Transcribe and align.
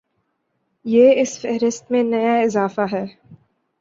یہ 0.85 1.13
اس 1.15 1.39
فہرست 1.41 1.91
میں 1.91 2.03
نیا 2.03 2.33
اضافہ 2.37 2.85
ہے 2.91 3.05